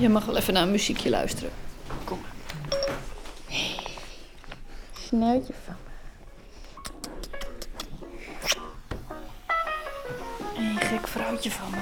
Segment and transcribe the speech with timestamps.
[0.00, 1.50] Je mag wel even naar een muziekje luisteren.
[2.04, 2.30] Kom maar.
[4.92, 5.88] Snuitje van me.
[10.56, 11.78] Een gek vrouwtje van me.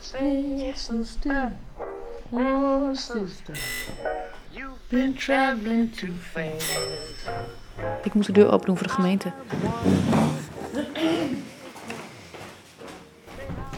[0.00, 1.52] Say, sister,
[2.30, 3.58] oh sister,
[4.50, 6.78] you've been traveling too fast.
[8.02, 9.32] Ik moet de deur open doen voor de gemeente.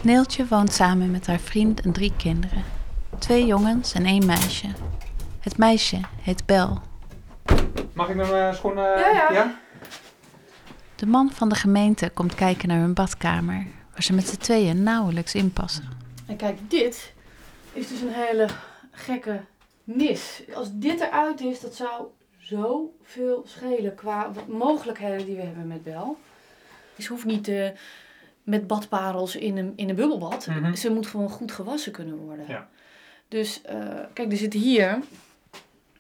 [0.03, 2.65] Neeltje woont samen met haar vriend en drie kinderen.
[3.19, 4.67] Twee jongens en één meisje.
[5.41, 6.81] Het meisje heet Bel.
[7.93, 8.99] Mag ik mijn schoenen?
[8.99, 9.59] Ja, ja.
[10.95, 14.83] De man van de gemeente komt kijken naar hun badkamer, waar ze met z'n tweeën
[14.83, 15.89] nauwelijks inpassen.
[16.27, 17.13] En kijk, dit
[17.73, 18.47] is dus een hele
[18.91, 19.41] gekke
[19.85, 20.43] nis.
[20.55, 22.07] Als dit eruit is, dat zou
[22.39, 26.17] zoveel schelen qua mogelijkheden die we hebben met Bel.
[26.99, 27.69] Ze hoeft niet eh,
[28.49, 30.47] met badparels in een, in een bubbelbad.
[30.47, 30.75] Mhm.
[30.75, 32.45] Ze moet gewoon goed gewassen kunnen worden.
[32.49, 32.69] Ja.
[33.29, 33.79] Dus eh,
[34.13, 34.99] kijk, er zit hier...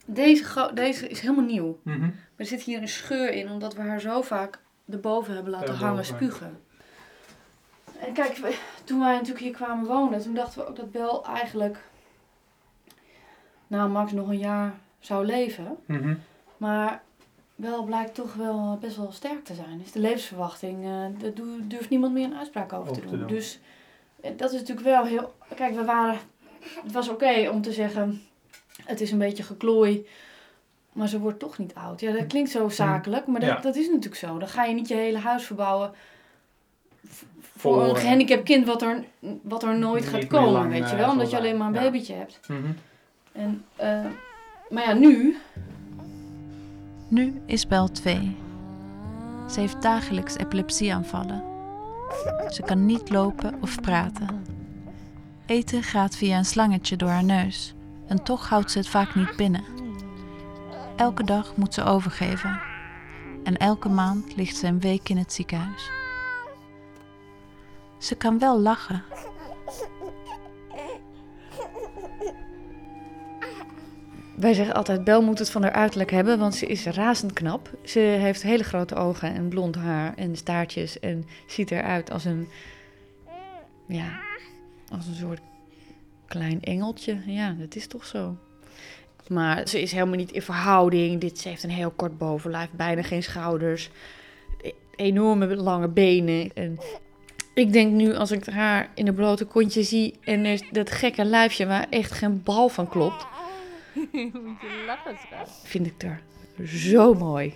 [0.04, 1.78] Deze, deze is helemaal nieuw.
[1.82, 2.00] Mhm.
[2.00, 4.58] Maar er zit hier een scheur in, omdat we haar zo vaak
[4.90, 5.86] erboven hebben laten Erboven.
[5.88, 6.60] hangen spugen.
[8.00, 11.78] En kijk, toen wij natuurlijk hier kwamen wonen, toen dachten we ook dat Bel eigenlijk,
[13.66, 15.76] nou Max nog een jaar zou leven.
[15.86, 16.14] Mhm.
[16.56, 17.02] Maar
[17.60, 19.78] Bel blijkt toch wel best wel sterk te zijn.
[19.82, 21.30] Dus de levensverwachting, eh daar
[21.62, 23.26] durft niemand meer een uitspraak over, Over te te doen.
[23.26, 23.58] Dus
[24.20, 25.34] eh, dat is natuurlijk wel heel...
[25.54, 26.18] Kijk, we waren...
[26.82, 28.22] Het was oké om te zeggen,
[28.84, 30.06] het is een beetje geklooi.
[30.92, 32.00] Maar ze wordt toch niet oud.
[32.00, 33.56] Ja, dat klinkt zo zakelijk, maar dat, Ja.
[33.60, 34.38] dat is natuurlijk zo.
[34.38, 35.92] Dan ga je niet je hele huis verbouwen
[37.40, 39.04] voor Voor, een eh, gehandicapt kind wat er,
[39.42, 41.04] wat er nooit gaat komen, lang, weet eh, je wel.
[41.04, 41.80] zal Omdat je alleen maar een Ja.
[41.80, 42.40] babytje hebt.
[42.48, 42.70] Mhm.
[43.32, 44.04] En, eh,
[44.68, 45.36] maar ja, nu...
[47.10, 48.36] Nu is Bel 2.
[49.50, 51.42] Ze heeft dagelijks epilepsieaanvallen.
[52.48, 54.44] Ze kan niet lopen of praten.
[55.46, 57.74] Eten gaat via een slangetje door haar neus
[58.06, 59.64] en toch houdt ze het vaak niet binnen.
[60.96, 62.60] Elke dag moet ze overgeven
[63.44, 65.90] en elke maand ligt ze een week in het ziekenhuis.
[67.98, 69.02] Ze kan wel lachen.
[74.38, 77.70] Wij zeggen altijd, Bel moet het van haar uiterlijk hebben, want ze is razend knap.
[77.84, 82.48] Ze heeft hele grote ogen en blond haar en staartjes en ziet eruit als een,
[83.86, 84.20] ja,
[84.92, 85.40] als een soort
[86.26, 87.18] klein engeltje.
[87.26, 88.36] Ja, dat is toch zo.
[89.28, 91.20] Maar ze is helemaal niet in verhouding.
[91.20, 93.90] Dit, ze heeft een heel kort bovenlijf, bijna geen schouders,
[94.62, 96.50] e- enorme lange benen.
[96.54, 96.78] En
[97.54, 101.66] ik denk nu, als ik haar in een blote kontje zie en dat gekke lijfje
[101.66, 103.26] waar echt geen bal van klopt
[105.64, 106.22] vind ik er
[106.66, 107.54] zo mooi.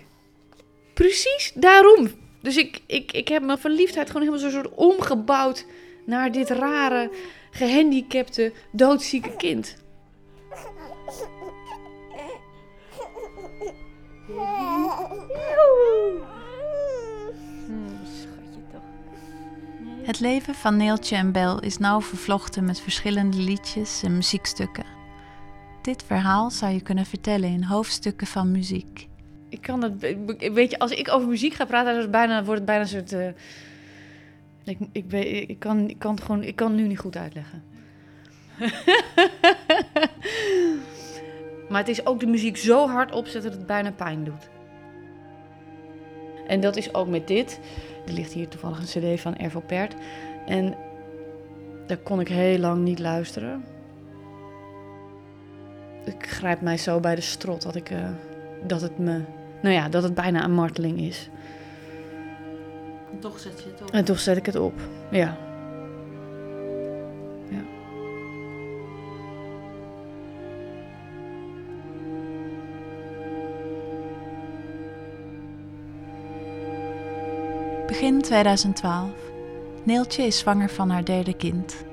[0.94, 2.09] Precies daarom.
[2.41, 5.66] Dus ik, ik, ik heb mijn verliefdheid gewoon helemaal zo'n soort omgebouwd
[6.06, 7.10] naar dit rare,
[7.50, 9.76] gehandicapte, doodzieke kind.
[18.04, 18.82] Schatje toch.
[20.03, 25.02] Het leven van Neeltje en Bel is nauw vervlochten met verschillende liedjes en muziekstukken.
[25.82, 29.09] Dit verhaal zou je kunnen vertellen in hoofdstukken van muziek.
[29.48, 30.00] Ik kan het,
[30.53, 33.12] weet je, als ik over muziek ga praten, dan bijna, wordt het bijna een soort.
[33.12, 33.28] eh,
[34.65, 35.12] ik, ik,
[35.48, 37.62] ik, kan, ik, kan het gewoon, ik kan nu niet goed uitleggen.
[41.69, 44.48] maar het is ook de muziek zo hard opzetten dat het bijna pijn doet.
[46.47, 47.60] En dat is ook met dit.
[48.06, 49.94] Er ligt hier toevallig een CD van Ervo Pert.
[50.47, 50.75] En
[51.87, 53.65] daar kon ik heel lang niet luisteren.
[56.42, 57.91] Ik grijp mij zo bij de strot dat ik.
[57.91, 58.08] eh,
[58.66, 59.20] dat het me.
[59.60, 61.28] Nou ja, dat het bijna een marteling is.
[63.19, 63.91] Toch zet je het op.
[63.91, 64.72] En toch zet ik het op.
[65.10, 65.36] Ja.
[67.50, 67.62] Ja.
[77.86, 79.10] Begin 2012.
[79.83, 81.84] Neeltje is zwanger van haar derde kind.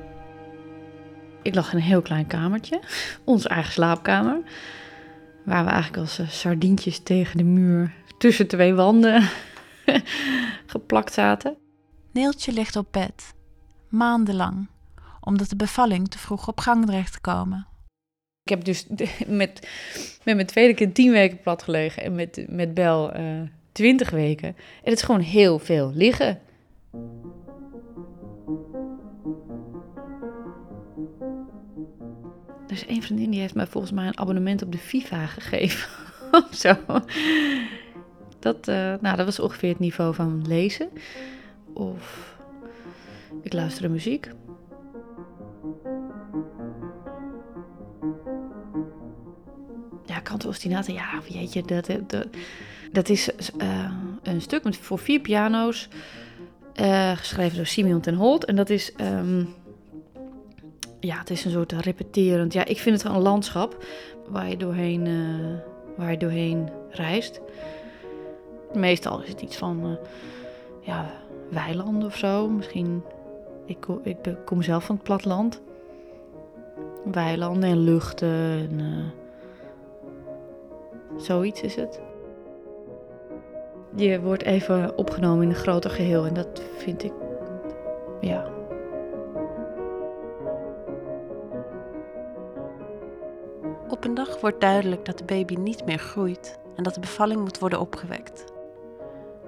[1.49, 2.79] Ik lag in een heel klein kamertje.
[3.23, 4.41] Onze eigen slaapkamer.
[5.45, 9.29] Waar we eigenlijk als eh, sardientjes tegen de muur tussen twee wanden
[10.73, 11.57] geplakt zaten.
[12.11, 13.33] Neeltje ligt op bed.
[13.87, 14.67] Maandenlang.
[15.21, 17.67] Omdat de bevalling te vroeg op gang dreigt te komen.
[18.43, 18.85] Ik heb dus
[19.27, 19.67] met,
[20.23, 22.03] met mijn tweede kind tien weken plat gelegen.
[22.03, 23.41] En met, met Bel eh
[23.71, 24.47] twintig weken.
[24.47, 24.55] En
[24.89, 26.39] het is gewoon heel veel liggen.
[32.69, 35.89] Er is één vriendin die heeft mij volgens mij een abonnement op de FIFA gegeven.
[36.49, 36.75] of zo.
[38.39, 40.89] Dat, eh, nou, dat was ongeveer het niveau van lezen.
[41.73, 42.37] Of
[43.41, 44.31] ik luisterde muziek.
[50.05, 52.27] Ja, kantoostinata, nou, ja, jeetje, dat, dat,
[52.91, 53.91] dat is eh,
[54.23, 55.87] een stuk met, voor vier piano's.
[56.73, 58.45] Eh, geschreven door Simeon ten Holt.
[58.45, 59.43] En dat is ehm,
[60.99, 63.85] ja, het is een soort repeterend, ja, ik vind het een landschap
[64.27, 67.41] waar je doorheen, eh, waar je doorheen reist.
[68.73, 70.05] Meestal is het iets van, eh,
[70.79, 71.09] ja,
[71.49, 72.47] weilanden of zo.
[72.47, 73.03] Misschien,
[73.65, 75.61] ik, ik kom zelf van het platteland.
[77.11, 79.21] Weilanden en luchten en eh,
[81.17, 82.01] zoiets is het.
[83.95, 87.13] Je wordt even opgenomen in een groter geheel en dat vind ik,
[88.21, 88.58] ja.
[93.99, 97.41] Op een dag wordt duidelijk dat de baby niet meer groeit en dat de bevalling
[97.41, 98.43] moet worden opgewekt.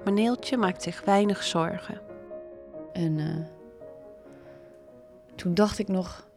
[0.04, 2.00] Maar Neeltje maakt zich weinig zorgen.
[2.92, 3.46] En eh,
[5.34, 6.28] toen dacht ik nog,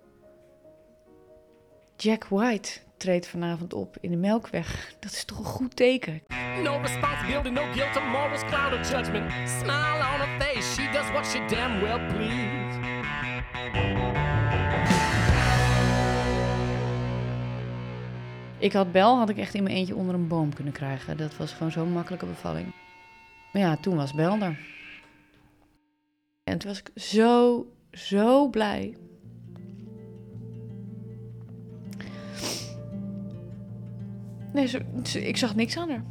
[1.96, 4.94] Jack White treedt vanavond op in de Melkweg.
[5.00, 6.22] Dat is toch een goed teken.
[6.64, 9.32] No responsibility, no guilt, morals cloud of judgment.
[9.50, 12.85] Smile on her face, she does what she damn well please.
[18.66, 21.18] Ik had Bel, had ik echt in mijn eentje onder een boom kunnen krijgen.
[21.18, 22.74] Dat was gewoon zo'n makkelijke bevalling.
[23.54, 24.60] Maar ja, toen was Bel er.
[26.44, 28.98] En toen was ik zo, zo blij.
[34.54, 36.04] Nee, ze- ik zag niks aan haar.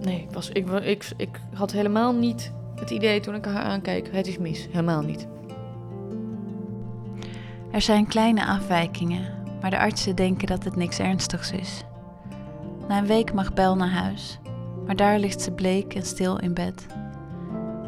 [0.00, 4.08] Nee, ik, was, ik, ik, ik had helemaal niet het idee toen ik haar aankeek.
[4.12, 4.66] Het is mis.
[4.70, 5.26] Helemaal niet.
[7.72, 11.82] Er zijn kleine afwijkingen, maar de artsen denken dat het niks ernstigs is.
[12.88, 14.38] Na een week mag Bel naar huis,
[14.86, 16.86] maar daar ligt ze bleek en stil in bed.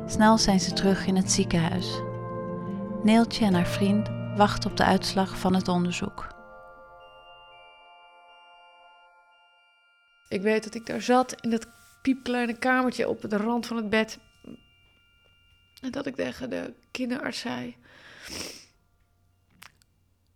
[0.06, 2.00] Snel zijn ze terug in het ziekenhuis.
[3.02, 6.32] Neeltje en haar vriend wachten op de uitslag van het onderzoek.
[10.28, 11.66] Ik weet dat ik daar zat in dat
[12.02, 14.18] piepkleine kamertje op de rand van het bed.
[15.80, 17.76] En dat ik tegen de kinderarts zei: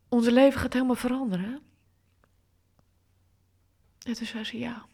[0.08, 1.44] Onze leven gaat helemaal veranderen.
[1.44, 1.56] hè?"
[4.08, 4.86] En toen zei ze ja.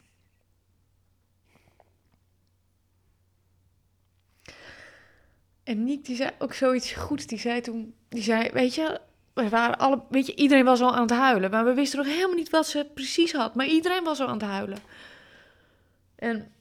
[5.63, 7.25] En Niek die zei ook zoiets goeds.
[7.25, 9.01] Die zei toen, die zei, weet je,
[9.33, 11.51] we waren alle, weet je, iedereen was al aan het huilen.
[11.51, 13.55] Maar we wisten nog helemaal niet wat ze precies had.
[13.55, 14.77] Maar iedereen was al aan het huilen.
[16.15, 16.51] En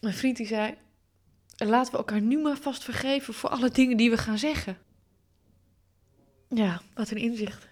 [0.00, 0.74] mijn vriend die zei,
[1.56, 4.78] laten we elkaar nu maar vast vergeven voor alle dingen die we gaan zeggen.
[6.56, 7.66] Ja, wat een inzicht.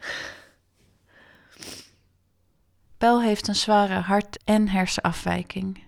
[2.99, 5.83] Bel heeft een zware hart- en hersenafwijking.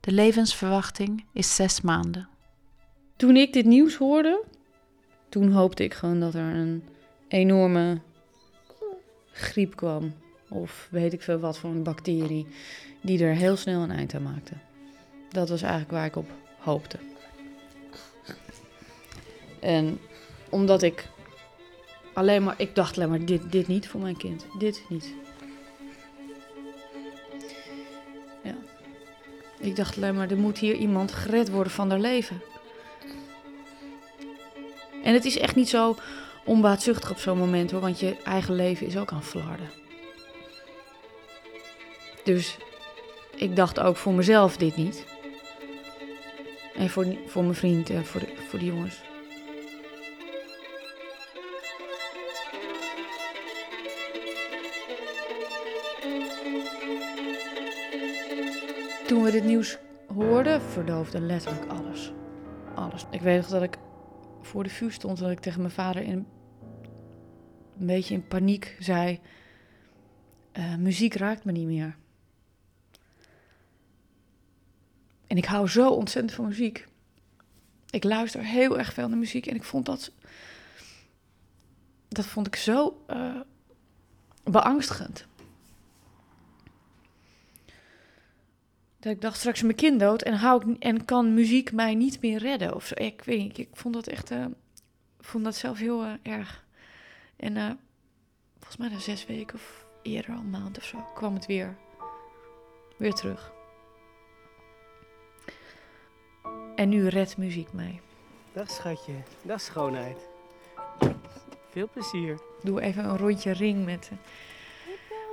[0.00, 2.28] De levensverwachting is zes maanden.
[3.16, 4.44] Toen ik dit nieuws hoorde,
[5.28, 6.84] toen hoopte ik gewoon dat er een
[7.28, 8.00] enorme
[9.32, 10.14] griep kwam.
[10.48, 12.46] Of weet ik veel wat voor een bacterie,
[13.00, 14.54] die er heel snel een eind aan maakte.
[15.28, 16.98] Dat was eigenlijk waar ik op hoopte.
[19.60, 20.00] En
[20.48, 21.08] omdat ik
[22.12, 24.46] alleen maar, ik dacht alleen maar, dit, dit niet voor mijn kind.
[24.58, 25.14] Dit niet.
[28.42, 28.54] Ja.
[29.58, 32.42] Ik dacht alleen maar, er moet hier iemand gered worden van haar leven.
[35.02, 35.96] En het is echt niet zo
[36.44, 39.70] onbaatzuchtig op zo'n moment hoor, want je eigen leven is ook aan flarden.
[42.24, 42.56] Dus
[43.36, 45.04] ik dacht ook voor mezelf dit niet.
[46.74, 49.00] En voor, voor mijn vriend en voor de, voor de jongens.
[59.10, 59.78] Toen we dit nieuws
[60.14, 62.12] hoorden, verdoofde letterlijk alles.
[62.74, 63.06] Alles.
[63.10, 63.78] Ik weet nog dat ik
[64.42, 66.26] voor de vuur stond, dat ik tegen mijn vader in,
[67.78, 69.20] een beetje in paniek zei:
[70.52, 71.96] "Eh, Muziek raakt me niet meer.
[75.26, 76.88] En ik hou zo ontzettend van muziek.
[77.90, 80.12] Ik luister heel erg veel naar muziek en ik vond dat.
[82.08, 83.40] Dat vond ik zo eh,
[84.44, 85.26] beangstigend.
[89.00, 91.94] Dat ik dacht straks is mijn kind dood en, hou ik, en kan muziek mij
[91.94, 92.94] niet meer redden of zo.
[92.96, 94.44] Ik weet niet, ik vond dat echt, eh,
[95.20, 96.64] vond dat zelf heel eh, erg.
[97.36, 97.70] En eh,
[98.58, 101.76] volgens mij na zes weken of eerder al een maand of zo kwam het weer,
[102.96, 103.52] weer terug.
[106.74, 108.00] En nu redt muziek mij.
[108.52, 110.28] Dag schatje, dag schoonheid.
[111.70, 112.40] Veel plezier.
[112.62, 114.10] Doe even een rondje ring met.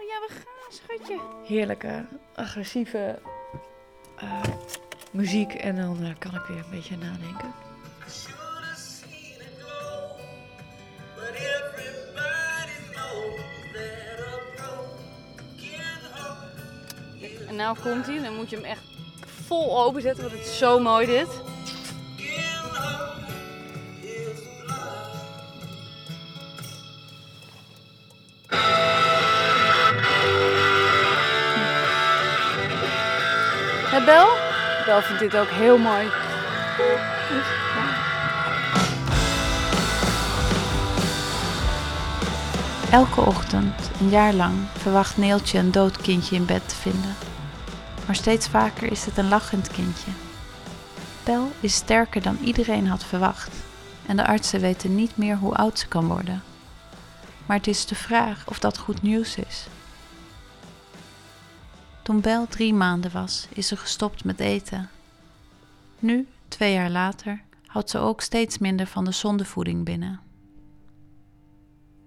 [0.07, 1.19] ja, we gaan, schatje.
[1.45, 2.05] Heerlijke,
[2.35, 3.19] agressieve
[4.17, 4.41] eh,
[5.11, 5.53] muziek.
[5.53, 7.53] En dan eh, kan ik weer een beetje nadenken.
[17.47, 18.21] En nou komt hij.
[18.21, 18.81] Dan moet je hem echt
[19.45, 21.27] vol openzetten, want het is zo mooi dit.
[34.07, 34.27] Bel?
[34.85, 36.07] Bel vindt dit ook heel mooi.
[42.91, 47.15] Elke ochtend, een jaar lang, verwacht Neeltje een dood kindje in bed te vinden.
[48.05, 50.11] Maar steeds vaker is het een lachend kindje.
[51.23, 53.55] Bel is sterker dan iedereen had verwacht
[54.05, 56.43] en de artsen weten niet meer hoe oud ze kan worden.
[57.45, 59.67] Maar het is de vraag of dat goed nieuws is.
[62.07, 64.89] Toen Bel drie maanden was, is ze gestopt met eten.
[65.99, 70.19] Nu, twee jaar later, houdt ze ook steeds minder van de zondevoeding binnen.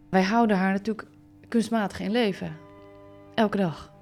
[0.09, 1.09] Wij houden haar natuurlijk
[1.49, 2.57] kunstmatig in leven.
[3.35, 3.93] Elke dag.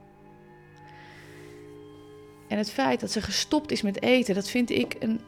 [2.49, 5.21] En het feit dat ze gestopt is met eten, dat vind ik een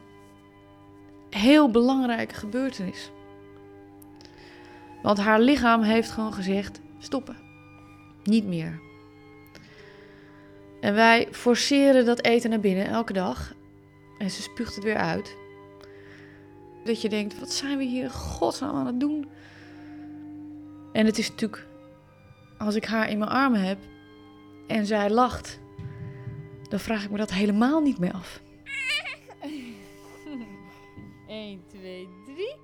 [1.29, 3.11] heel belangrijke gebeurtenis.
[5.01, 7.37] Want haar lichaam heeft gewoon gezegd: stoppen.
[8.23, 8.89] Niet meer.
[10.81, 13.53] En wij forceren dat eten naar binnen elke dag.
[14.17, 15.37] En ze spuugt het weer uit.
[16.83, 19.29] Dat je denkt: wat zijn we hier in godsnaam aan het doen?
[20.91, 21.67] En het is natuurlijk,
[22.57, 23.77] als ik haar in mijn armen heb
[24.67, 25.59] en zij lacht,
[26.69, 28.41] dan vraag ik me dat helemaal niet meer af.
[31.27, 32.55] 1, 2, 3.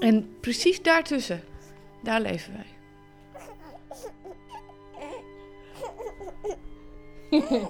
[0.00, 1.42] En precies daartussen,
[2.02, 2.79] daar leven wij.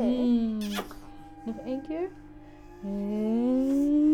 [0.00, 0.58] Mm.
[0.58, 0.58] Hmm.
[1.44, 2.08] Nog één keer.
[2.80, 4.13] Hmm.